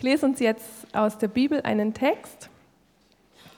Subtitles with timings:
[0.00, 2.48] Ich lese uns jetzt aus der Bibel einen Text,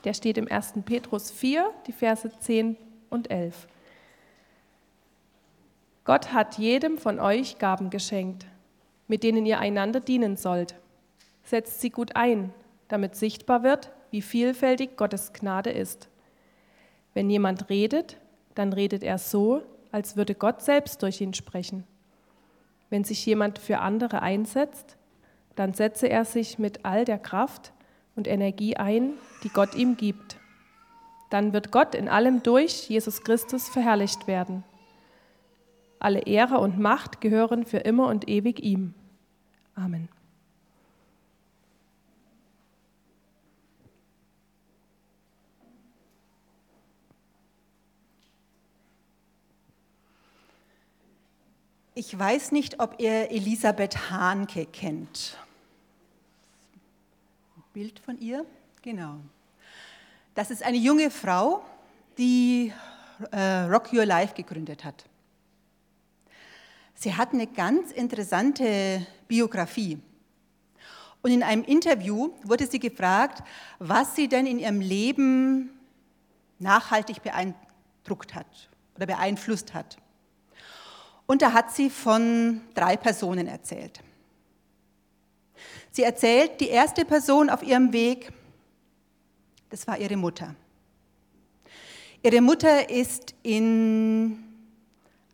[0.03, 0.73] der steht im 1.
[0.85, 2.77] Petrus 4, die Verse 10
[3.11, 3.69] und 11.
[6.03, 8.45] Gott hat jedem von euch Gaben geschenkt,
[9.07, 10.75] mit denen ihr einander dienen sollt.
[11.45, 12.53] Setzt sie gut ein,
[12.89, 16.09] damit sichtbar wird, wie vielfältig Gottes Gnade ist.
[17.15, 18.17] Wenn jemand redet,
[18.57, 19.63] dann redet er so,
[19.93, 21.85] als würde Gott selbst durch ihn sprechen.
[22.91, 24.97] Wenn sich jemand für andere einsetzt,
[25.57, 27.73] dann setze er sich mit all der Kraft
[28.17, 30.37] und Energie ein, die Gott ihm gibt.
[31.31, 34.65] Dann wird Gott in allem durch Jesus Christus verherrlicht werden.
[35.99, 38.95] Alle Ehre und Macht gehören für immer und ewig ihm.
[39.75, 40.09] Amen.
[51.95, 55.37] Ich weiß nicht, ob ihr Elisabeth Hahnke kennt.
[57.75, 58.47] Bild von ihr?
[58.81, 59.17] Genau.
[60.35, 61.63] Das ist eine junge Frau,
[62.17, 62.73] die
[63.31, 65.05] äh, Rock Your Life gegründet hat.
[66.95, 69.99] Sie hat eine ganz interessante Biografie.
[71.21, 73.43] Und in einem Interview wurde sie gefragt,
[73.79, 75.79] was sie denn in ihrem Leben
[76.59, 79.99] nachhaltig beeindruckt hat oder beeinflusst hat.
[81.27, 84.01] Und da hat sie von drei Personen erzählt.
[85.91, 88.33] Sie erzählt, die erste Person auf ihrem Weg,
[89.71, 90.55] das war ihre Mutter.
[92.23, 94.43] Ihre Mutter ist in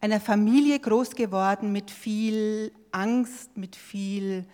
[0.01, 4.45] einer Familie groß geworden mit viel Angst, mit viel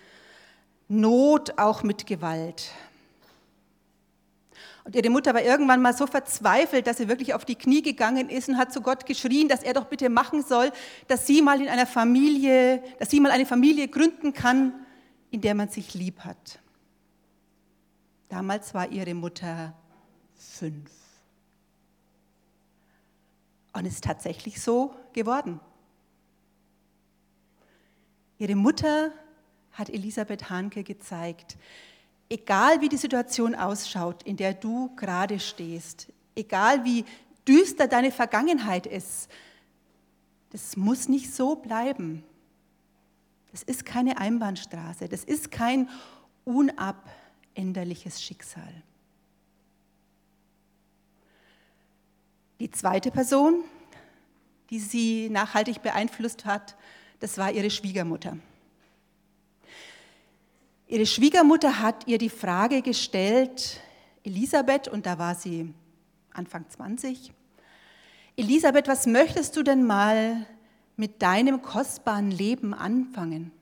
[0.88, 2.70] Not, auch mit Gewalt.
[4.84, 8.28] Und ihre Mutter war irgendwann mal so verzweifelt, dass sie wirklich auf die Knie gegangen
[8.28, 10.70] ist und hat zu Gott geschrien, dass er doch bitte machen soll,
[11.08, 14.74] dass sie mal in einer Familie, dass sie mal eine Familie gründen kann,
[15.30, 16.60] in der man sich lieb hat.
[18.28, 19.74] Damals war ihre Mutter
[20.36, 20.90] fünf.
[23.72, 25.60] Und ist tatsächlich so geworden.
[28.38, 29.12] Ihre Mutter
[29.72, 31.56] hat Elisabeth Hanke gezeigt,
[32.34, 37.04] egal wie die Situation ausschaut, in der du gerade stehst, egal wie
[37.46, 39.30] düster deine Vergangenheit ist,
[40.50, 42.24] das muss nicht so bleiben.
[43.52, 45.88] Das ist keine Einbahnstraße, das ist kein
[46.44, 48.82] unabänderliches Schicksal.
[52.58, 53.62] Die zweite Person,
[54.70, 56.76] die sie nachhaltig beeinflusst hat,
[57.20, 58.38] das war ihre Schwiegermutter.
[60.86, 63.80] Ihre Schwiegermutter hat ihr die Frage gestellt,
[64.22, 65.72] Elisabeth, und da war sie
[66.30, 67.32] Anfang 20,
[68.36, 70.46] Elisabeth, was möchtest du denn mal
[70.96, 73.52] mit deinem kostbaren Leben anfangen?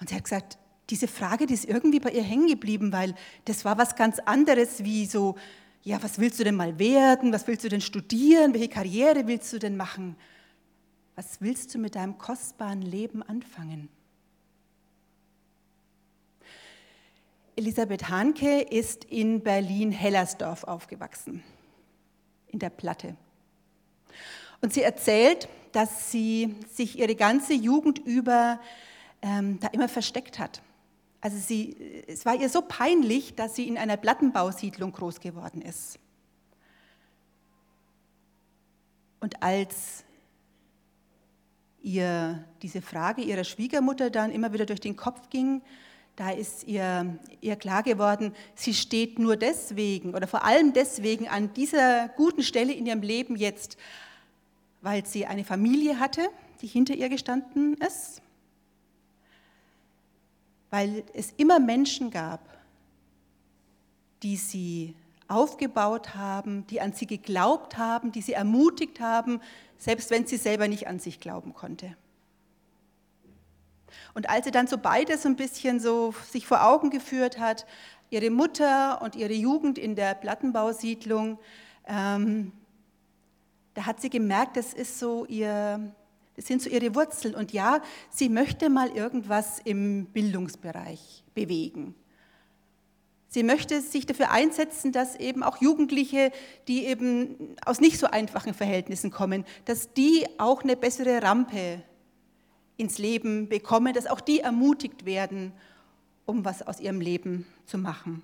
[0.00, 0.58] Und sie hat gesagt,
[0.90, 3.14] diese Frage, die ist irgendwie bei ihr hängen geblieben, weil
[3.44, 5.36] das war was ganz anderes wie so,
[5.84, 7.32] ja, was willst du denn mal werden?
[7.32, 8.52] Was willst du denn studieren?
[8.52, 10.16] Welche Karriere willst du denn machen?
[11.14, 13.88] Was willst du mit deinem kostbaren Leben anfangen?
[17.56, 21.42] Elisabeth Hanke ist in Berlin-Hellersdorf aufgewachsen,
[22.48, 23.16] in der Platte.
[24.60, 28.60] Und sie erzählt, dass sie sich ihre ganze Jugend über
[29.20, 30.62] ähm, da immer versteckt hat.
[31.20, 35.98] Also sie, es war ihr so peinlich, dass sie in einer Plattenbausiedlung groß geworden ist.
[39.20, 40.04] Und als
[41.80, 45.62] ihr diese Frage ihrer Schwiegermutter dann immer wieder durch den Kopf ging,
[46.22, 51.52] da ist ihr, ihr klar geworden, sie steht nur deswegen oder vor allem deswegen an
[51.52, 53.76] dieser guten Stelle in ihrem Leben jetzt,
[54.82, 56.28] weil sie eine Familie hatte,
[56.60, 58.22] die hinter ihr gestanden ist,
[60.70, 62.56] weil es immer Menschen gab,
[64.22, 64.94] die sie
[65.26, 69.40] aufgebaut haben, die an sie geglaubt haben, die sie ermutigt haben,
[69.76, 71.96] selbst wenn sie selber nicht an sich glauben konnte.
[74.14, 77.66] Und als sie dann so beides ein bisschen so sich vor Augen geführt hat,
[78.10, 81.38] ihre Mutter und ihre Jugend in der Plattenbausiedlung,
[81.86, 82.52] ähm,
[83.74, 85.92] da hat sie gemerkt, das ist so ihr,
[86.36, 87.34] das sind so ihre Wurzeln.
[87.34, 87.80] Und ja,
[88.10, 91.94] sie möchte mal irgendwas im Bildungsbereich bewegen.
[93.28, 96.32] Sie möchte sich dafür einsetzen, dass eben auch Jugendliche,
[96.68, 101.82] die eben aus nicht so einfachen Verhältnissen kommen, dass die auch eine bessere Rampe
[102.82, 105.52] ins Leben bekommen, dass auch die ermutigt werden,
[106.26, 108.22] um was aus ihrem Leben zu machen.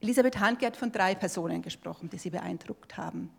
[0.00, 3.30] Elisabeth Hanke hat von drei Personen gesprochen, die sie beeindruckt haben.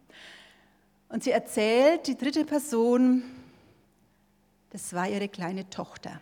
[1.10, 3.24] Und sie erzählt, die dritte Person,
[4.70, 6.22] Das war ihre kleine Tochter.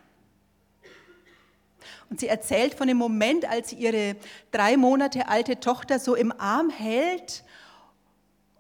[2.10, 4.16] Und sie erzählt von dem Moment, als sie ihre
[4.50, 7.44] drei Monate alte Tochter so im Arm hält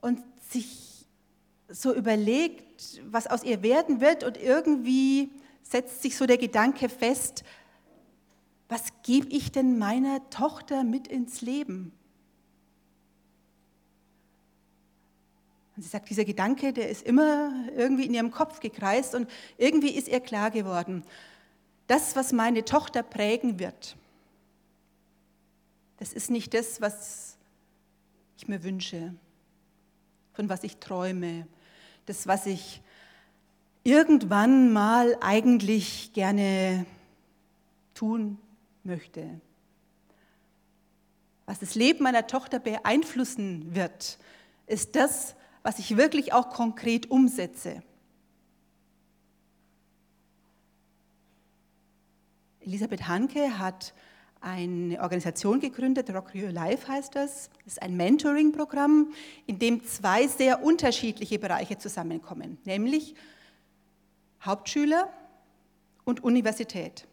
[0.01, 0.88] und sich
[1.69, 4.23] so überlegt, was aus ihr werden wird.
[4.23, 5.29] Und irgendwie
[5.63, 7.43] setzt sich so der Gedanke fest,
[8.67, 11.91] was gebe ich denn meiner Tochter mit ins Leben?
[15.75, 19.91] Und sie sagt, dieser Gedanke, der ist immer irgendwie in ihrem Kopf gekreist und irgendwie
[19.91, 21.03] ist ihr klar geworden,
[21.87, 23.95] das, was meine Tochter prägen wird,
[25.97, 27.37] das ist nicht das, was
[28.37, 29.15] ich mir wünsche,
[30.33, 31.47] von was ich träume,
[32.09, 32.81] das, was ich
[33.83, 36.87] irgendwann mal eigentlich gerne
[37.93, 38.39] tun
[38.83, 39.39] möchte.
[41.45, 44.17] Was das Leben meiner Tochter beeinflussen wird,
[44.65, 47.83] ist das, was ich wirklich auch konkret umsetze.
[52.61, 53.93] Elisabeth Hanke hat
[54.41, 57.49] eine Organisation gegründet, Rock Your Life heißt das.
[57.65, 59.13] Das ist ein Mentoring-Programm,
[59.45, 63.15] in dem zwei sehr unterschiedliche Bereiche zusammenkommen, nämlich
[64.41, 65.09] Hauptschüler
[66.05, 67.05] und Universität.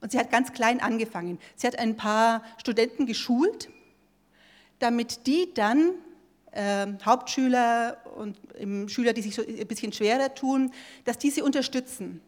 [0.00, 1.38] Und sie hat ganz klein angefangen.
[1.56, 3.70] Sie hat ein paar Studenten geschult,
[4.80, 5.92] damit die dann
[6.50, 10.72] äh, Hauptschüler und ähm, Schüler, die sich so ein bisschen schwerer tun,
[11.04, 12.20] dass die sie unterstützen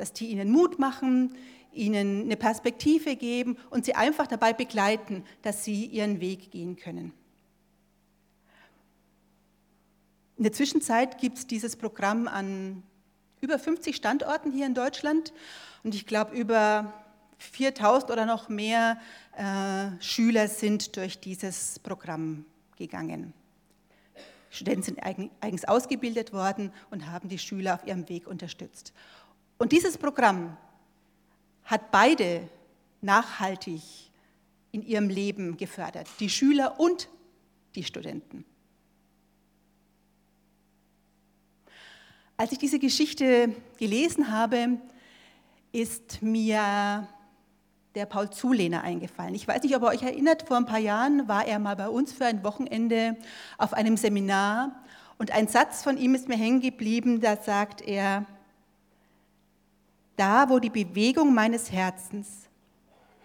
[0.00, 1.34] dass die ihnen Mut machen,
[1.72, 7.12] ihnen eine Perspektive geben und sie einfach dabei begleiten, dass sie ihren Weg gehen können.
[10.36, 12.82] In der Zwischenzeit gibt es dieses Programm an
[13.40, 15.32] über 50 Standorten hier in Deutschland
[15.82, 16.92] und ich glaube, über
[17.38, 18.98] 4000 oder noch mehr
[19.36, 22.44] äh, Schüler sind durch dieses Programm
[22.76, 23.32] gegangen.
[24.50, 24.98] Studenten sind
[25.40, 28.92] eigens ausgebildet worden und haben die Schüler auf ihrem Weg unterstützt.
[29.58, 30.56] Und dieses Programm
[31.70, 32.48] hat beide
[33.00, 33.82] nachhaltig
[34.72, 37.08] in ihrem Leben gefördert, die Schüler und
[37.74, 38.44] die Studenten.
[42.36, 44.78] Als ich diese Geschichte gelesen habe,
[45.72, 47.06] ist mir
[47.94, 49.34] der Paul Zulehner eingefallen.
[49.34, 51.88] Ich weiß nicht, ob ihr euch erinnert, vor ein paar Jahren war er mal bei
[51.88, 53.16] uns für ein Wochenende
[53.58, 54.82] auf einem Seminar
[55.18, 58.24] und ein Satz von ihm ist mir hängen geblieben, da sagt er,
[60.20, 62.50] da wo die Bewegung meines Herzens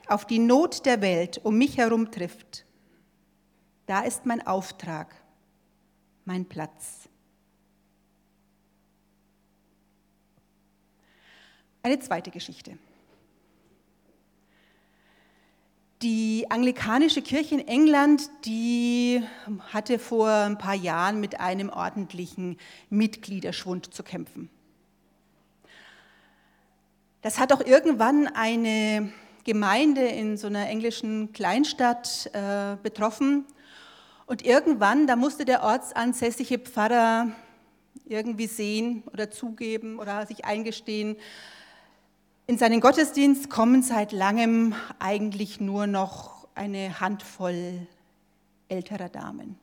[0.07, 2.65] auf die Not der Welt um mich herum trifft,
[3.85, 5.13] da ist mein Auftrag,
[6.23, 7.09] mein Platz.
[11.83, 12.77] Eine zweite Geschichte.
[16.01, 19.21] Die anglikanische Kirche in England, die
[19.73, 22.57] hatte vor ein paar Jahren mit einem ordentlichen
[22.89, 24.49] Mitgliederschwund zu kämpfen.
[27.25, 29.11] Das hat auch irgendwann eine
[29.45, 33.45] Gemeinde in so einer englischen Kleinstadt äh, betroffen.
[34.27, 37.31] Und irgendwann, da musste der ortsansässige Pfarrer
[38.05, 41.17] irgendwie sehen oder zugeben oder sich eingestehen,
[42.45, 47.87] in seinen Gottesdienst kommen seit langem eigentlich nur noch eine Handvoll
[48.69, 49.57] älterer Damen.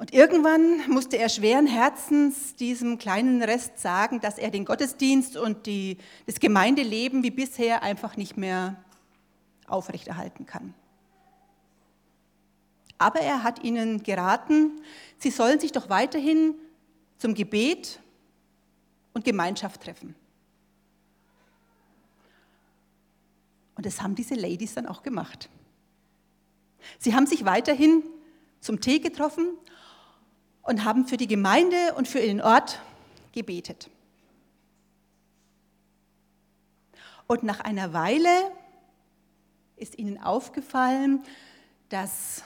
[0.00, 5.66] Und irgendwann musste er schweren Herzens diesem kleinen Rest sagen, dass er den Gottesdienst und
[5.66, 8.82] die, das Gemeindeleben wie bisher einfach nicht mehr
[9.66, 10.72] aufrechterhalten kann.
[12.96, 14.80] Aber er hat ihnen geraten,
[15.18, 16.54] sie sollen sich doch weiterhin
[17.18, 18.00] zum Gebet
[19.12, 20.14] und Gemeinschaft treffen.
[23.74, 25.50] Und das haben diese Ladies dann auch gemacht.
[26.98, 28.02] Sie haben sich weiterhin
[28.62, 29.58] zum Tee getroffen
[30.70, 32.80] und haben für die Gemeinde und für den Ort
[33.32, 33.90] gebetet.
[37.26, 38.52] Und nach einer Weile
[39.74, 41.24] ist ihnen aufgefallen,
[41.88, 42.44] dass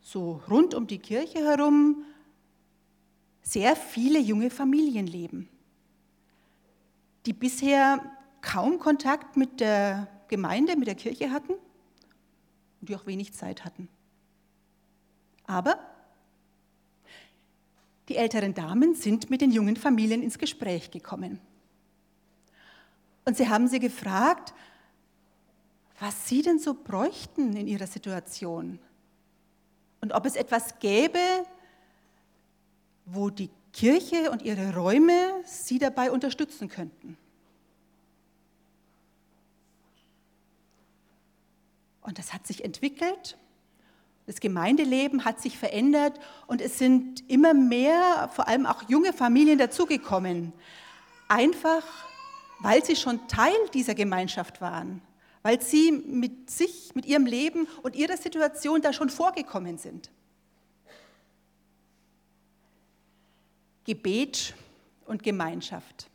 [0.00, 2.04] so rund um die Kirche herum
[3.42, 5.48] sehr viele junge Familien leben,
[7.26, 7.98] die bisher
[8.42, 11.54] kaum Kontakt mit der Gemeinde, mit der Kirche hatten
[12.80, 13.88] und die auch wenig Zeit hatten.
[15.48, 15.91] Aber
[18.12, 21.40] die älteren Damen sind mit den jungen Familien ins Gespräch gekommen.
[23.24, 24.52] Und sie haben sie gefragt,
[25.98, 28.78] was sie denn so bräuchten in ihrer Situation
[30.02, 31.18] und ob es etwas gäbe,
[33.06, 37.16] wo die Kirche und ihre Räume sie dabei unterstützen könnten.
[42.02, 43.38] Und das hat sich entwickelt
[44.26, 49.58] Das Gemeindeleben hat sich verändert und es sind immer mehr, vor allem auch junge Familien
[49.58, 50.52] dazugekommen.
[51.28, 51.82] Einfach,
[52.60, 55.02] weil sie schon Teil dieser Gemeinschaft waren,
[55.42, 60.10] weil sie mit sich, mit ihrem Leben und ihrer Situation da schon vorgekommen sind.
[63.84, 64.54] Gebet
[65.06, 66.08] und Gemeinschaft.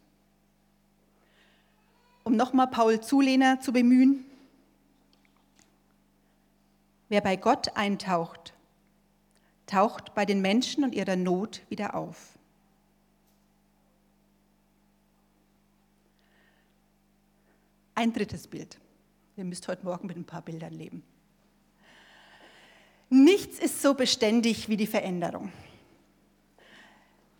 [2.23, 4.25] Um nochmal Paul Zulehner zu bemühen,
[7.09, 8.53] Wer bei Gott eintaucht,
[9.65, 12.37] taucht bei den Menschen und ihrer Not wieder auf.
[17.95, 18.77] Ein drittes Bild.
[19.37, 21.03] Ihr müsst heute Morgen mit ein paar Bildern leben.
[23.09, 25.51] Nichts ist so beständig wie die Veränderung.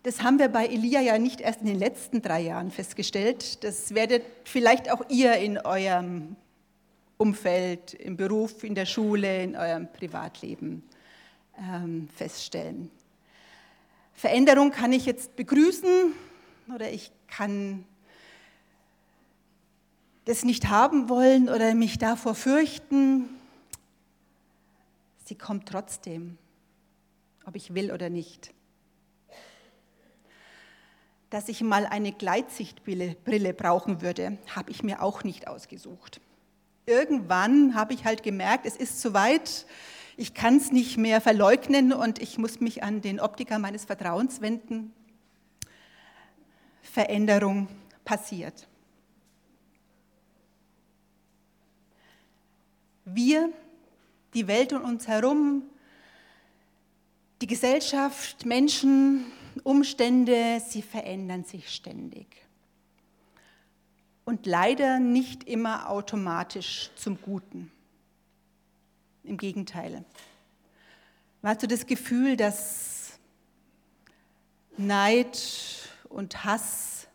[0.02, 3.62] Das haben wir bei Elia ja nicht erst in den letzten drei Jahren festgestellt.
[3.62, 6.36] Das werdet vielleicht auch ihr in eurem
[7.18, 10.88] Umfeld, im Beruf, in der Schule, in eurem Privatleben
[11.58, 12.90] ähm, feststellen.
[14.14, 16.12] Veränderung kann ich jetzt begrüßen
[16.72, 17.84] oder ich kann
[20.26, 23.28] das nicht haben wollen oder mich davor fürchten.
[25.24, 26.38] Sie kommt trotzdem,
[27.46, 28.54] ob ich will oder nicht.
[31.30, 36.20] Dass ich mal eine Gleitsichtbrille brauchen würde, habe ich mir auch nicht ausgesucht
[36.88, 39.66] irgendwann habe ich halt gemerkt, es ist zu weit,
[40.16, 44.40] ich kann es nicht mehr verleugnen und ich muss mich an den Optiker meines Vertrauens
[44.40, 44.92] wenden.
[46.82, 47.68] Veränderung
[48.04, 48.66] passiert.
[53.04, 53.52] Wir,
[54.34, 55.62] die Welt um uns herum,
[57.40, 59.26] die Gesellschaft, Menschen,
[59.62, 62.47] Umstände, sie verändern sich ständig
[64.28, 67.72] und leider nicht immer automatisch zum Guten.
[69.24, 70.04] Im Gegenteil.
[71.42, 73.18] Hat so das Gefühl, dass
[74.76, 75.38] Neid
[76.10, 77.08] und Hass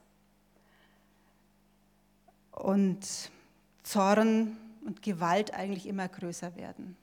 [2.50, 3.06] und
[3.84, 6.98] Zorn und Gewalt eigentlich immer größer werden.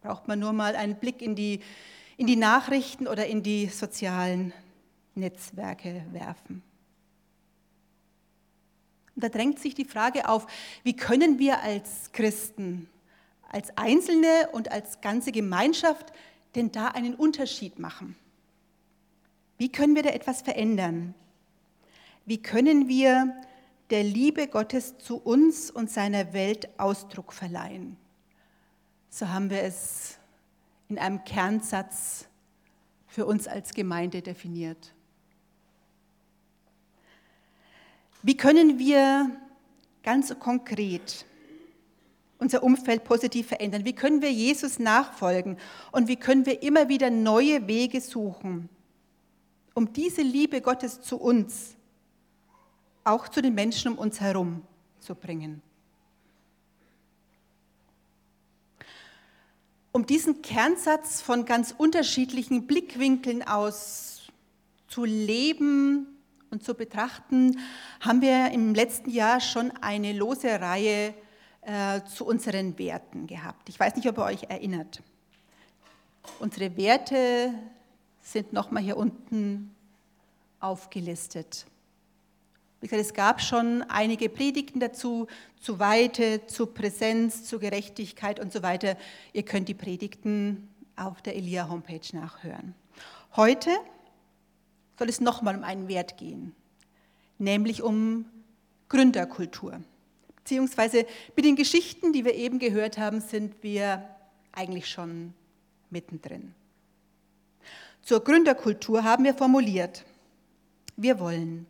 [0.00, 1.60] Braucht man nur mal einen Blick in die,
[2.16, 4.54] in die Nachrichten oder in die sozialen
[5.14, 6.62] Netzwerke werfen.
[9.14, 10.46] Und da drängt sich die Frage auf,
[10.82, 12.88] wie können wir als Christen,
[13.50, 16.12] als Einzelne und als ganze Gemeinschaft
[16.54, 18.16] denn da einen Unterschied machen?
[19.58, 21.14] Wie können wir da etwas verändern?
[22.24, 23.34] Wie können wir
[23.90, 27.96] der Liebe Gottes zu uns und seiner Welt Ausdruck verleihen?
[29.10, 30.16] So haben wir es
[30.88, 32.26] in einem Kernsatz
[33.06, 34.94] für uns als Gemeinde definiert.
[38.22, 39.30] Wie können wir
[40.04, 41.26] ganz konkret
[42.38, 43.84] unser Umfeld positiv verändern?
[43.84, 45.56] Wie können wir Jesus nachfolgen?
[45.90, 48.68] Und wie können wir immer wieder neue Wege suchen,
[49.74, 51.74] um diese Liebe Gottes zu uns,
[53.04, 54.62] auch zu den Menschen um uns herum
[55.00, 55.62] zu bringen?
[59.90, 64.22] Um diesen Kernsatz von ganz unterschiedlichen Blickwinkeln aus
[64.88, 66.11] zu leben,
[66.52, 67.58] und zu betrachten,
[68.00, 71.14] haben wir im letzten Jahr schon eine lose Reihe
[71.62, 73.68] äh, zu unseren Werten gehabt.
[73.68, 75.02] Ich weiß nicht, ob ihr euch erinnert.
[76.38, 77.54] Unsere Werte
[78.20, 79.74] sind nochmal hier unten
[80.60, 81.66] aufgelistet.
[82.80, 85.28] Wie gesagt, es gab schon einige Predigten dazu,
[85.60, 88.96] zu Weite, zu Präsenz, zu Gerechtigkeit und so weiter.
[89.32, 92.74] Ihr könnt die Predigten auf der Elia-Homepage nachhören.
[93.36, 93.70] Heute
[94.98, 96.54] soll es nochmal um einen Wert gehen,
[97.38, 98.26] nämlich um
[98.88, 99.80] Gründerkultur.
[100.36, 101.06] Beziehungsweise
[101.36, 104.04] mit den Geschichten, die wir eben gehört haben, sind wir
[104.52, 105.34] eigentlich schon
[105.90, 106.54] mittendrin.
[108.02, 110.04] Zur Gründerkultur haben wir formuliert,
[110.96, 111.66] wir wollen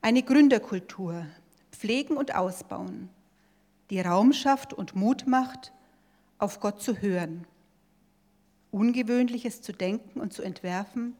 [0.00, 1.26] eine Gründerkultur
[1.70, 3.10] pflegen und ausbauen,
[3.90, 5.72] die Raum schafft und Mut macht,
[6.38, 7.46] auf Gott zu hören,
[8.70, 11.16] Ungewöhnliches zu denken und zu entwerfen,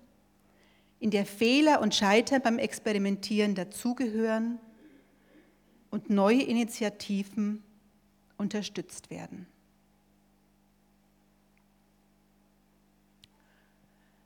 [1.00, 4.59] in der Fehler und Scheitern beim Experimentieren dazugehören
[5.90, 7.62] und neue Initiativen
[8.37, 9.47] unterstützt werden.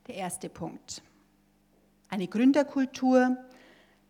[0.07, 1.03] Der erste Punkt.
[2.09, 3.37] Eine Gründerkultur,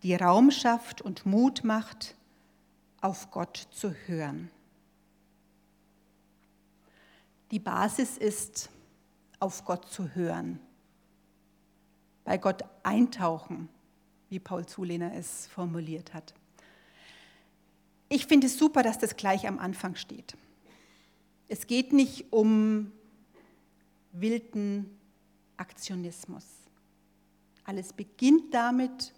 [0.02, 2.16] die Raum schafft und Mut macht,
[3.00, 4.50] auf Gott zu hören.
[7.50, 8.70] Die Basis ist,
[9.38, 10.60] auf Gott zu hören
[12.24, 13.68] bei Gott eintauchen,
[14.28, 16.34] wie Paul Zulehner es formuliert hat.
[18.08, 20.36] Ich finde es super, dass das gleich am Anfang steht.
[21.48, 22.92] Es geht nicht um
[24.12, 24.98] wilden
[25.56, 26.44] Aktionismus.
[27.64, 29.12] Alles beginnt damit,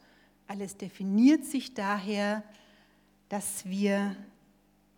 [0.46, 2.42] alles definiert sich daher,
[3.28, 4.14] dass wir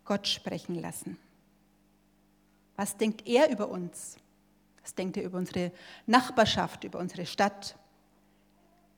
[0.04, 1.18] Gott sprechen lassen.
[2.76, 4.16] Was denkt er über uns?
[4.82, 5.72] Was denkt er über unsere
[6.06, 7.76] Nachbarschaft, über unsere Stadt?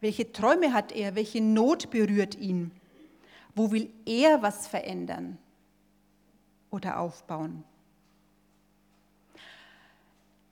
[0.00, 1.14] Welche Träume hat er?
[1.14, 2.71] Welche Not berührt ihn?
[3.55, 5.38] Wo will er was verändern
[6.71, 7.64] oder aufbauen?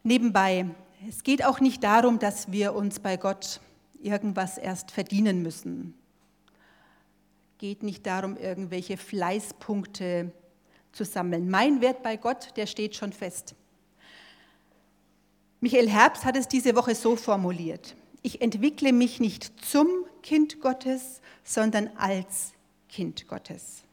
[0.02, 0.66] Nebenbei,
[1.08, 3.60] es geht auch nicht darum, dass wir uns bei Gott
[4.02, 5.94] irgendwas erst verdienen müssen.
[7.58, 10.32] Geht nicht darum, irgendwelche Fleißpunkte
[10.92, 11.48] zu sammeln.
[11.48, 13.54] Mein Wert bei Gott, der steht schon fest.
[15.60, 17.96] Michael Herbst hat es diese Woche so formuliert.
[18.26, 19.86] Ich entwickle mich nicht zum
[20.20, 22.54] Kind Gottes, sondern als
[22.88, 23.84] Kind Gottes.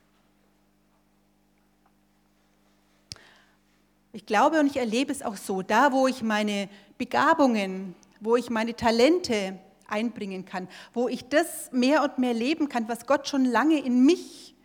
[4.12, 8.50] Ich glaube und ich erlebe es auch so, da wo ich meine Begabungen, wo ich
[8.50, 13.46] meine Talente einbringen kann, wo ich das mehr und mehr leben kann, was Gott schon
[13.46, 14.56] lange in mich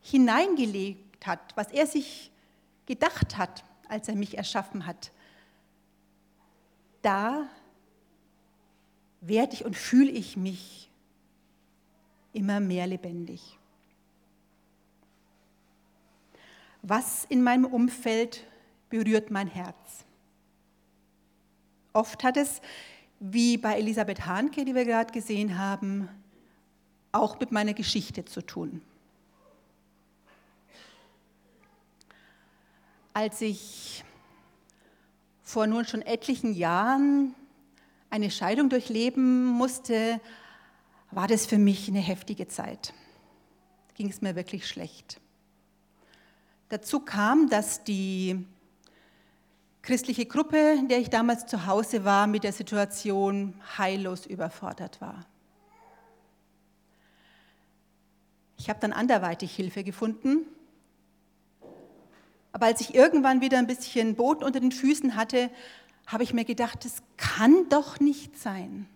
[0.00, 2.32] hineingelegt hat, was er sich
[2.86, 5.12] gedacht hat, als er mich erschaffen hat.
[7.02, 7.50] Da
[9.20, 10.90] werde ich und fühle ich mich
[12.32, 13.58] immer mehr lebendig.
[16.82, 18.44] Was in meinem Umfeld
[18.88, 20.04] berührt mein Herz?
[21.92, 22.62] Oft hat es,
[23.18, 26.08] wie bei Elisabeth Hahnke, die wir gerade gesehen haben,
[27.12, 28.80] auch mit meiner Geschichte zu tun.
[33.12, 34.04] Als ich
[35.42, 37.34] vor nun schon etlichen Jahren
[38.10, 40.20] eine Scheidung durchleben musste,
[41.12, 42.92] war das für mich eine heftige Zeit.
[43.94, 45.20] Ging es mir wirklich schlecht.
[46.68, 48.46] Dazu kam, dass die
[49.82, 55.26] christliche Gruppe, in der ich damals zu Hause war, mit der Situation heillos überfordert war.
[58.58, 60.46] Ich habe dann anderweitig Hilfe gefunden.
[62.52, 65.50] Aber als ich irgendwann wieder ein bisschen Boden unter den Füßen hatte,
[66.10, 68.88] habe ich mir gedacht, es kann doch nicht sein,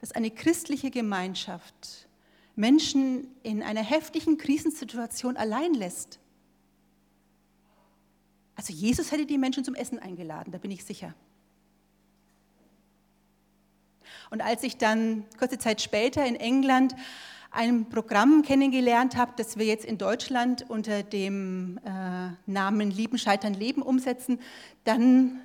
[0.00, 2.08] dass eine christliche Gemeinschaft
[2.54, 6.20] Menschen in einer heftigen Krisensituation allein lässt.
[8.54, 11.14] Also Jesus hätte die Menschen zum Essen eingeladen, da bin ich sicher.
[14.30, 16.94] Und als ich dann kurze Zeit später in England
[17.50, 23.54] ein Programm kennengelernt habe, das wir jetzt in Deutschland unter dem äh, Namen Lieben, Scheitern,
[23.54, 24.38] Leben umsetzen,
[24.84, 25.40] dann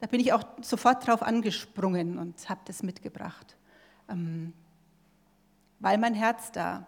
[0.00, 3.56] da bin ich auch sofort drauf angesprungen und habe das mitgebracht,
[4.08, 4.52] ähm,
[5.78, 6.86] weil mein Herz da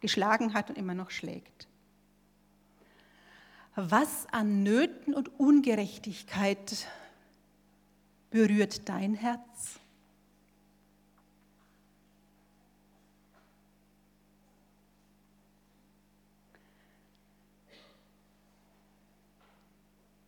[0.00, 1.68] geschlagen hat und immer noch schlägt
[3.76, 6.86] was an Nöten und Ungerechtigkeit
[8.30, 9.80] berührt dein Herz?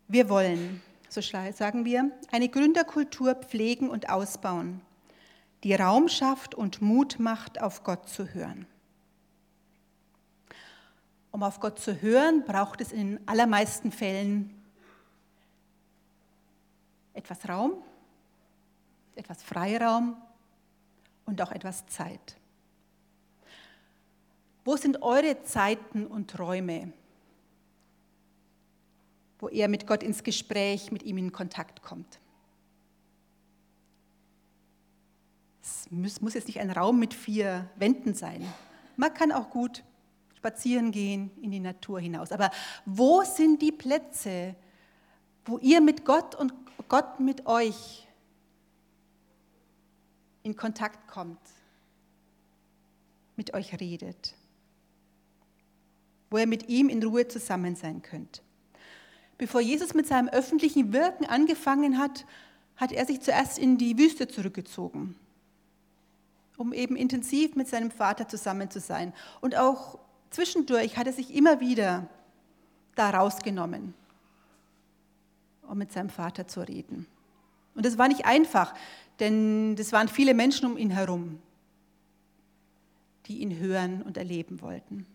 [0.08, 4.80] Wir wollen, so sagen wir, eine Gründerkultur pflegen und ausbauen,
[5.64, 8.66] die Raum schafft und Mut macht, auf Gott zu hören.
[11.32, 14.54] Um auf Gott zu hören, braucht es in allermeisten Fällen
[17.12, 17.72] etwas Raum,
[19.16, 20.16] etwas Freiraum
[21.24, 22.36] und auch etwas Zeit.
[24.64, 26.92] Wo sind eure Zeiten und Räume,
[29.38, 32.20] wo ihr mit Gott ins Gespräch, mit ihm in Kontakt kommt?
[35.60, 38.46] Es muss jetzt nicht ein Raum mit vier Wänden sein.
[38.96, 39.84] Man kann auch gut
[40.36, 42.32] spazieren gehen in die Natur hinaus.
[42.32, 42.50] Aber
[42.84, 44.54] wo sind die Plätze,
[45.44, 46.52] wo ihr mit Gott und
[46.88, 48.06] Gott mit euch
[50.42, 51.40] in Kontakt kommt,
[53.36, 54.34] mit euch redet,
[56.30, 58.42] wo ihr mit ihm in Ruhe zusammen sein könnt?
[59.38, 62.24] Bevor Jesus mit seinem öffentlichen Wirken angefangen hat,
[62.76, 65.14] hat er sich zuerst in die Wüste zurückgezogen,
[66.56, 69.98] um eben intensiv mit seinem Vater zusammen zu sein und auch
[70.30, 72.06] Zwischendurch hat er sich immer wieder
[72.94, 73.94] da rausgenommen,
[75.62, 77.06] um mit seinem Vater zu reden.
[77.74, 78.74] Und das war nicht einfach,
[79.20, 81.38] denn es waren viele Menschen um ihn herum,
[83.26, 85.06] die ihn hören und erleben wollten.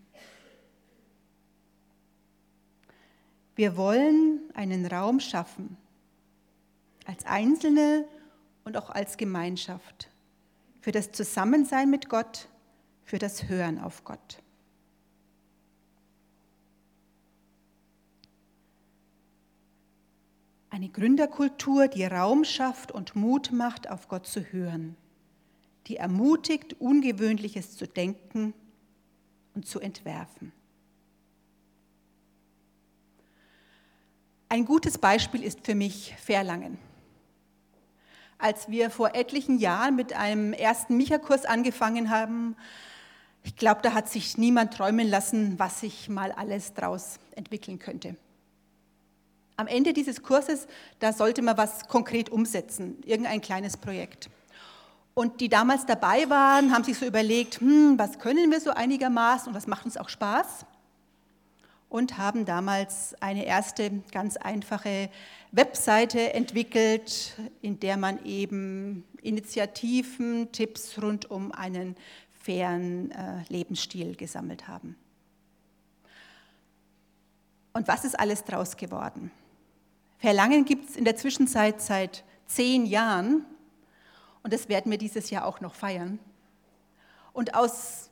[3.55, 5.77] Wir wollen einen Raum schaffen,
[7.05, 8.05] als Einzelne
[8.63, 10.09] und auch als Gemeinschaft,
[10.79, 12.47] für das Zusammensein mit Gott,
[13.03, 14.41] für das Hören auf Gott.
[20.69, 24.95] Eine Gründerkultur, die Raum schafft und Mut macht, auf Gott zu hören.
[25.87, 28.53] Die ermutigt, Ungewöhnliches zu denken
[29.53, 30.53] und zu entwerfen.
[34.51, 36.77] Ein gutes Beispiel ist für mich Verlangen.
[38.37, 42.57] Als wir vor etlichen Jahren mit einem ersten Micha-Kurs angefangen haben,
[43.43, 48.17] ich glaube, da hat sich niemand träumen lassen, was sich mal alles daraus entwickeln könnte.
[49.55, 50.67] Am Ende dieses Kurses,
[50.99, 54.29] da sollte man was konkret umsetzen, irgendein kleines Projekt.
[55.13, 59.47] Und die damals dabei waren, haben sich so überlegt, hm, was können wir so einigermaßen
[59.47, 60.65] und was macht uns auch Spaß?
[61.91, 65.09] Und haben damals eine erste ganz einfache
[65.51, 71.97] Webseite entwickelt, in der man eben Initiativen, Tipps rund um einen
[72.31, 74.95] fairen äh, Lebensstil gesammelt haben.
[77.73, 79.29] Und was ist alles daraus geworden?
[80.17, 83.45] Verlangen gibt es in der Zwischenzeit seit zehn Jahren
[84.43, 86.19] und das werden wir dieses Jahr auch noch feiern.
[87.33, 88.11] Und aus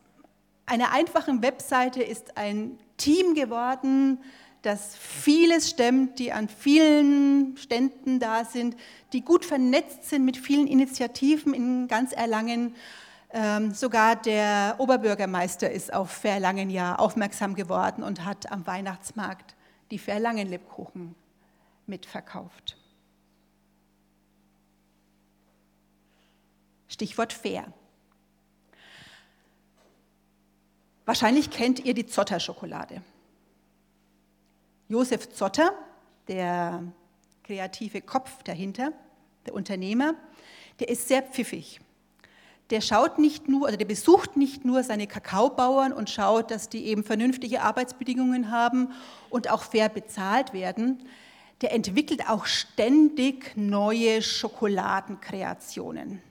[0.65, 4.19] einer einfachen Webseite ist ein Team geworden,
[4.61, 8.75] das vieles stemmt, die an vielen Ständen da sind,
[9.13, 12.75] die gut vernetzt sind mit vielen Initiativen in ganz Erlangen
[13.31, 19.55] ähm, sogar der Oberbürgermeister ist auf Verlangen ja aufmerksam geworden und hat am Weihnachtsmarkt
[19.91, 21.15] die Verlangen-Lebkuchen
[21.85, 22.75] mitverkauft.
[26.87, 27.71] Stichwort fair.
[31.09, 33.01] Wahrscheinlich kennt ihr die Zotter-Schokolade.
[34.89, 35.73] Josef Zotter,
[36.27, 36.83] der
[37.43, 38.93] kreative Kopf dahinter,
[39.47, 40.13] der Unternehmer,
[40.79, 41.79] der ist sehr pfiffig
[42.69, 46.85] der schaut nicht nur, also der besucht nicht nur seine Kakaobauern und schaut, dass die
[46.85, 48.89] eben vernünftige Arbeitsbedingungen haben
[49.31, 51.03] und auch fair bezahlt werden.
[51.61, 56.21] Der entwickelt auch ständig neue Schokoladenkreationen.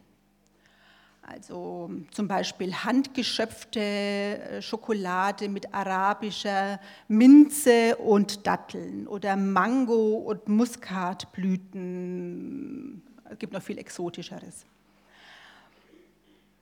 [1.31, 13.03] Also zum Beispiel handgeschöpfte äh, Schokolade mit arabischer Minze und Datteln oder Mango und Muskatblüten.
[13.31, 14.65] Es gibt noch viel Exotischeres.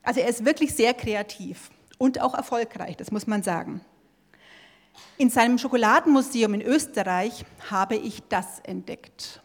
[0.03, 3.83] Also er ist wirklich sehr kreativ und auch erfolgreich, das muss man sagen.
[5.17, 9.41] In seinem Schokoladenmuseum in Österreich habe ich das entdeckt.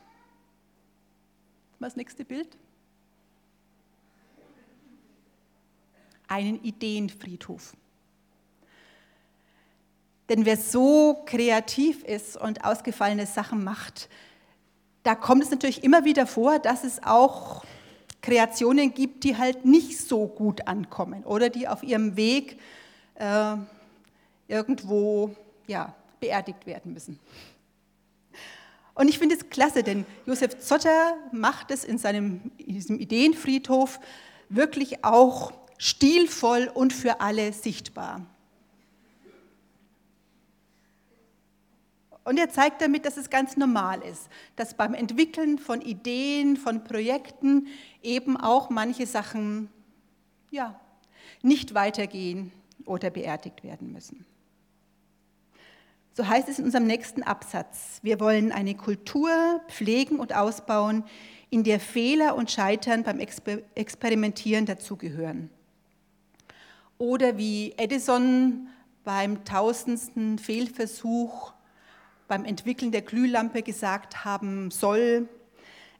[1.77, 2.57] Was nächste Bild?
[6.31, 7.73] Einen Ideenfriedhof.
[10.29, 14.07] Denn wer so kreativ ist und ausgefallene Sachen macht,
[15.03, 17.65] da kommt es natürlich immer wieder vor, dass es auch
[18.21, 22.61] Kreationen gibt, die halt nicht so gut ankommen oder die auf ihrem Weg
[23.15, 23.57] äh,
[24.47, 25.35] irgendwo
[25.67, 27.19] ja, beerdigt werden müssen.
[28.93, 33.99] Und ich finde es klasse, denn Josef Zotter macht es in, seinem, in diesem Ideenfriedhof
[34.47, 38.21] wirklich auch stilvoll und für alle sichtbar.
[42.23, 46.83] Und er zeigt damit, dass es ganz normal ist, dass beim Entwickeln von Ideen, von
[46.83, 47.65] Projekten
[48.03, 49.69] eben auch manche Sachen
[50.51, 50.79] ja,
[51.41, 52.51] nicht weitergehen
[52.85, 54.23] oder beerdigt werden müssen.
[56.13, 57.97] So heißt es in unserem nächsten Absatz.
[58.03, 61.05] Wir wollen eine Kultur pflegen und ausbauen,
[61.49, 65.49] in der Fehler und Scheitern beim Experimentieren dazugehören.
[67.01, 68.69] Oder wie Edison
[69.03, 71.51] beim tausendsten Fehlversuch
[72.27, 75.27] beim Entwickeln der Glühlampe gesagt haben soll,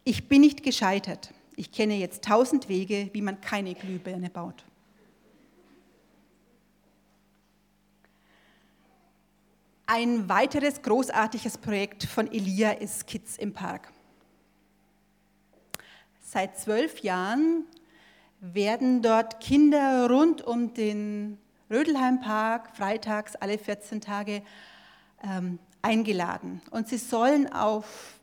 [0.04, 1.34] ich bin nicht gescheitert.
[1.56, 4.64] Ich kenne jetzt tausend Wege, wie man keine Glühbirne baut.
[9.88, 13.92] Ein weiteres großartiges Projekt von Elia ist Kids im Park.
[16.22, 17.66] Seit zwölf Jahren
[18.41, 21.38] werden dort Kinder rund um den
[21.69, 24.41] Rödelheim-Park freitags alle 14 Tage
[25.23, 26.62] ähm, eingeladen.
[26.71, 28.19] Und sie sollen auf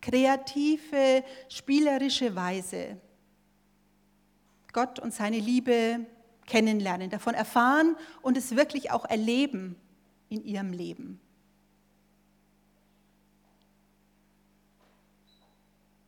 [0.00, 2.96] kreative, spielerische Weise
[4.72, 6.06] Gott und seine Liebe
[6.46, 9.74] kennenlernen, davon erfahren und es wirklich auch erleben
[10.28, 11.20] in ihrem Leben.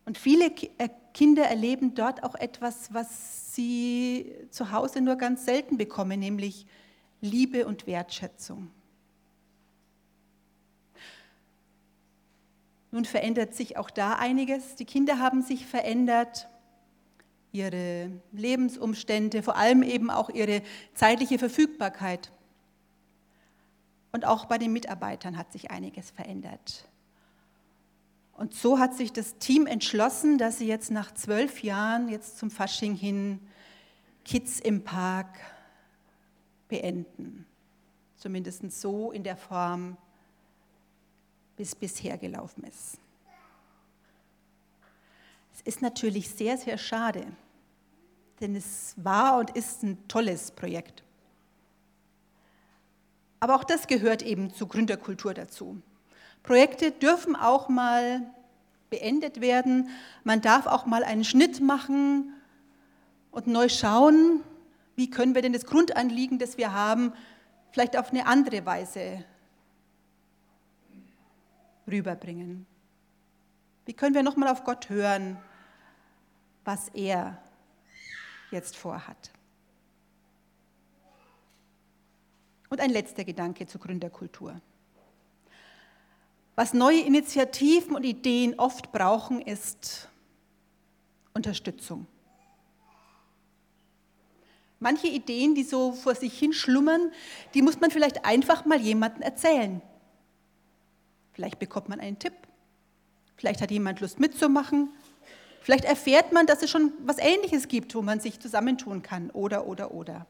[0.04, 0.46] Und viele
[0.78, 6.66] äh, Kinder erleben dort auch etwas, was sie zu Hause nur ganz selten bekommen, nämlich
[7.20, 8.70] Liebe und Wertschätzung.
[12.90, 14.76] Nun verändert sich auch da einiges.
[14.76, 16.48] Die Kinder haben sich verändert,
[17.52, 20.62] ihre Lebensumstände, vor allem eben auch ihre
[20.94, 22.30] zeitliche Verfügbarkeit.
[24.12, 26.88] Und auch bei den Mitarbeitern hat sich einiges verändert.
[28.38, 32.52] Und so hat sich das Team entschlossen, dass sie jetzt nach zwölf Jahren, jetzt zum
[32.52, 33.40] Fasching hin,
[34.24, 35.40] Kids im Park
[36.68, 37.46] beenden.
[38.16, 39.96] Zumindest so in der Form,
[41.56, 42.98] wie es bisher gelaufen ist.
[45.52, 47.26] Es ist natürlich sehr, sehr schade,
[48.40, 51.02] denn es war und ist ein tolles Projekt.
[53.40, 55.82] Aber auch das gehört eben zur Gründerkultur dazu.
[56.42, 58.22] Projekte dürfen auch mal
[58.90, 59.90] beendet werden.
[60.24, 62.32] Man darf auch mal einen Schnitt machen
[63.30, 64.42] und neu schauen,
[64.96, 67.12] wie können wir denn das Grundanliegen, das wir haben,
[67.70, 69.24] vielleicht auf eine andere Weise
[71.86, 72.66] rüberbringen.
[73.84, 75.38] Wie können wir nochmal auf Gott hören,
[76.64, 77.40] was er
[78.50, 79.30] jetzt vorhat?
[82.68, 84.60] Und ein letzter Gedanke zur Gründerkultur.
[86.58, 90.08] Was neue Initiativen und Ideen oft brauchen, ist
[91.32, 92.08] Unterstützung.
[94.80, 97.12] Manche Ideen, die so vor sich hin schlummern,
[97.54, 99.80] die muss man vielleicht einfach mal jemandem erzählen.
[101.32, 102.34] Vielleicht bekommt man einen Tipp.
[103.36, 104.88] Vielleicht hat jemand Lust mitzumachen.
[105.60, 109.30] Vielleicht erfährt man, dass es schon was Ähnliches gibt, wo man sich zusammentun kann.
[109.30, 110.26] Oder, oder, oder.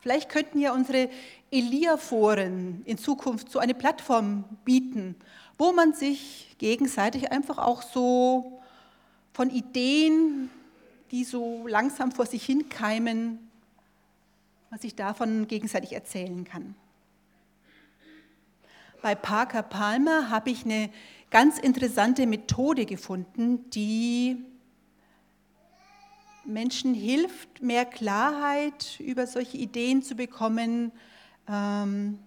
[0.00, 1.10] Vielleicht könnten ja unsere
[1.50, 5.16] Elia-Foren in Zukunft so eine Plattform bieten,
[5.56, 8.60] wo man sich gegenseitig einfach auch so
[9.32, 10.50] von Ideen,
[11.10, 13.38] die so langsam vor sich hin keimen,
[14.70, 16.74] was sich davon gegenseitig erzählen kann.
[19.00, 20.90] Bei Parker Palmer habe ich eine
[21.30, 24.44] ganz interessante Methode gefunden, die
[26.48, 30.92] Menschen hilft, mehr Klarheit über solche Ideen zu bekommen
[31.46, 32.18] ähm,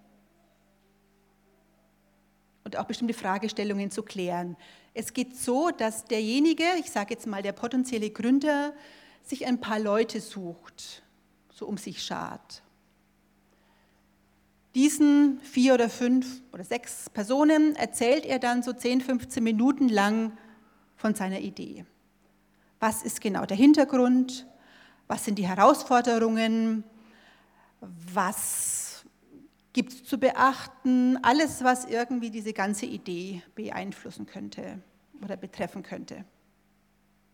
[2.64, 4.56] und auch bestimmte Fragestellungen zu klären.
[4.94, 8.72] Es geht so, dass derjenige, ich sage jetzt mal der potenzielle Gründer,
[9.22, 11.02] sich ein paar Leute sucht,
[11.52, 12.62] so um sich schart.
[14.74, 20.38] Diesen vier oder fünf oder sechs Personen erzählt er dann so 10, 15 Minuten lang
[20.96, 21.84] von seiner Idee.
[22.82, 24.44] Was ist genau der Hintergrund?
[25.06, 26.82] Was sind die Herausforderungen?
[27.80, 29.04] Was
[29.72, 31.16] gibt es zu beachten?
[31.22, 34.82] Alles, was irgendwie diese ganze Idee beeinflussen könnte
[35.22, 36.24] oder betreffen könnte.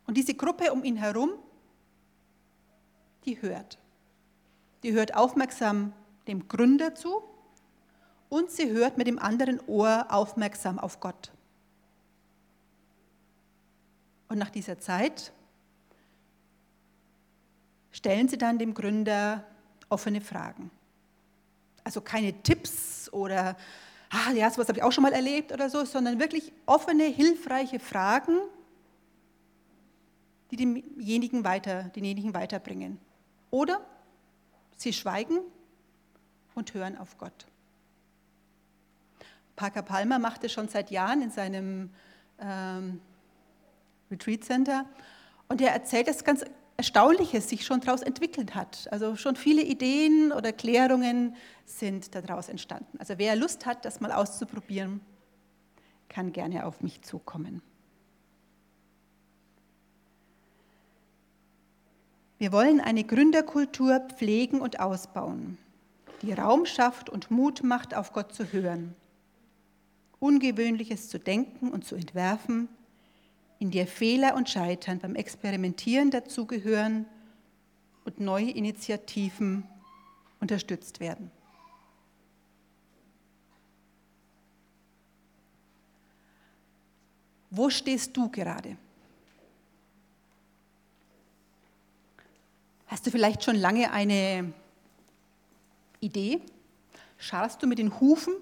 [0.07, 1.31] Und diese Gruppe um ihn herum,
[3.25, 3.79] die hört.
[4.83, 5.95] Die hört aufmerksam
[6.27, 7.23] dem Gründer zu
[8.29, 11.33] und sie hört mit dem anderen Ohr aufmerksam auf Gott.
[14.29, 15.33] Und nach dieser Zeit
[17.99, 19.45] stellen Sie dann dem Gründer
[19.89, 20.71] offene Fragen.
[21.83, 23.57] Also keine Tipps oder,
[24.11, 27.81] ah ja, sowas habe ich auch schon mal erlebt oder so, sondern wirklich offene, hilfreiche
[27.81, 28.39] Fragen,
[30.53, 33.01] die denjenigen, weiter, denjenigen weiterbringen.
[33.51, 33.81] Oder
[34.77, 35.41] sie schweigen
[36.55, 37.47] und hören auf Gott.
[39.57, 41.91] Parker Palmer macht es schon seit Jahren in seinem
[42.39, 43.01] ähm,
[44.09, 44.87] Retreat Center
[45.49, 46.45] und er erzählt das ganz
[46.79, 48.87] Erstaunliches sich schon daraus entwickelt hat.
[48.93, 51.35] Also schon viele Ideen oder Klärungen
[51.67, 52.99] sind daraus entstanden.
[53.01, 55.01] Also wer Lust hat, das mal auszuprobieren,
[56.09, 57.63] kann gerne auf mich zukommen.
[62.39, 65.59] Wir wollen eine Gründerkultur pflegen und ausbauen,
[66.23, 68.95] die Raum schafft und Mut macht, auf Gott zu hören,
[70.21, 72.69] Ungewöhnliches zu denken und zu entwerfen,
[73.59, 77.07] in der Fehler und Scheitern beim Experimentieren dazugehören
[78.05, 79.65] und neue Initiativen
[80.41, 81.31] unterstützt werden.
[87.51, 88.77] Wo stehst du gerade?
[92.87, 94.53] Hast du vielleicht schon lange eine
[96.01, 96.41] Idee?
[97.17, 98.35] Scharst du mit den Hufen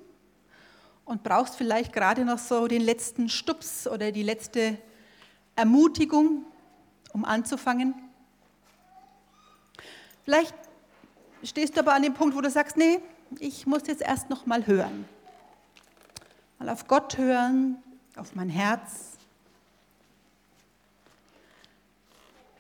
[1.05, 4.77] und brauchst vielleicht gerade noch so den letzten Stups oder die letzte
[5.57, 6.45] Ermutigung,
[7.13, 7.95] um anzufangen.
[10.25, 10.55] Vielleicht
[11.43, 13.01] stehst du aber an dem Punkt, wo du sagst, nee,
[13.39, 15.07] ich muss jetzt erst noch mal hören.
[16.59, 17.77] Mal auf Gott hören,
[18.17, 19.17] auf mein Herz.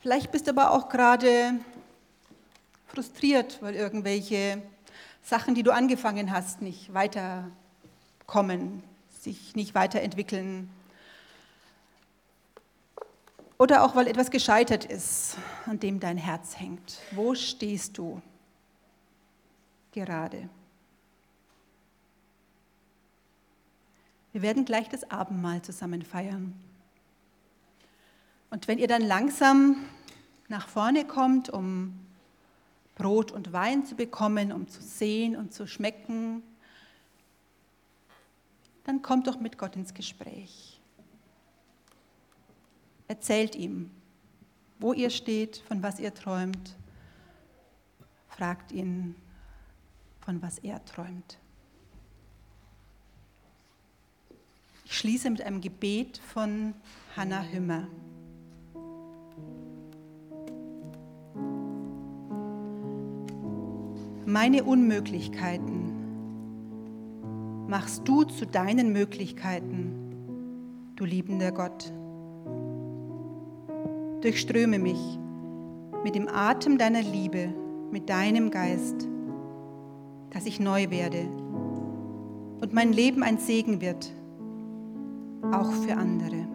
[0.00, 1.58] Vielleicht bist du aber auch gerade
[2.86, 4.62] frustriert, weil irgendwelche
[5.22, 8.82] Sachen, die du angefangen hast, nicht weiterkommen,
[9.20, 10.70] sich nicht weiterentwickeln,
[13.58, 16.98] oder auch weil etwas gescheitert ist, an dem dein Herz hängt.
[17.12, 18.20] Wo stehst du
[19.92, 20.48] gerade?
[24.32, 26.54] Wir werden gleich das Abendmahl zusammen feiern.
[28.50, 29.76] Und wenn ihr dann langsam
[30.48, 31.98] nach vorne kommt, um
[32.96, 36.42] Brot und Wein zu bekommen, um zu sehen und zu schmecken,
[38.84, 40.80] dann kommt doch mit Gott ins Gespräch.
[43.08, 43.90] Erzählt ihm,
[44.78, 46.76] wo ihr steht, von was ihr träumt.
[48.28, 49.14] Fragt ihn,
[50.20, 51.38] von was er träumt.
[54.84, 56.74] Ich schließe mit einem Gebet von
[57.16, 57.86] Hannah Hümmer.
[64.24, 65.94] Meine Unmöglichkeiten
[67.68, 71.92] machst du zu deinen Möglichkeiten, du liebender Gott.
[74.20, 75.18] Durchströme mich
[76.04, 77.52] mit dem Atem deiner Liebe,
[77.90, 79.08] mit deinem Geist,
[80.30, 81.26] dass ich neu werde
[82.60, 84.12] und mein Leben ein Segen wird,
[85.52, 86.45] auch für andere.